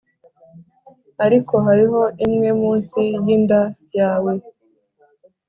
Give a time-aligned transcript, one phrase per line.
[1.25, 3.61] ariko hariho imwe munsi yinda
[3.97, 4.33] yawe,